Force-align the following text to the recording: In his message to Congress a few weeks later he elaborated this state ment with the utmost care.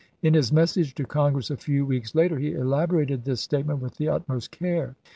In 0.23 0.33
his 0.33 0.51
message 0.51 0.95
to 0.95 1.03
Congress 1.05 1.51
a 1.51 1.57
few 1.57 1.85
weeks 1.85 2.15
later 2.15 2.39
he 2.39 2.53
elaborated 2.53 3.23
this 3.23 3.41
state 3.41 3.67
ment 3.67 3.81
with 3.83 3.97
the 3.97 4.09
utmost 4.09 4.49
care. 4.49 4.95